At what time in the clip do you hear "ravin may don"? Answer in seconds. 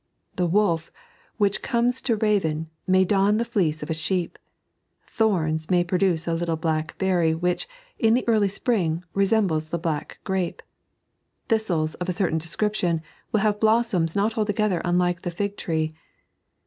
2.15-3.37